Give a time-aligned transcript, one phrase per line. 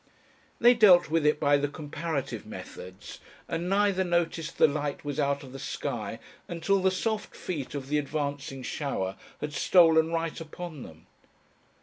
[0.59, 5.43] They dealt with it by the comparative methods and neither noticed the light was out
[5.43, 10.81] of the sky until the soft feet of the advancing shower had stolen right upon
[10.81, 11.05] them.